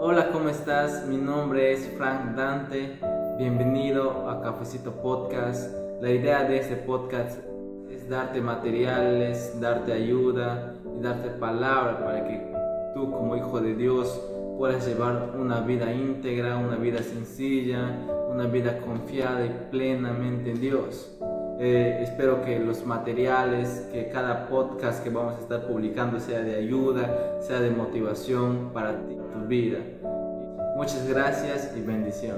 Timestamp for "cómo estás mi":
0.30-1.16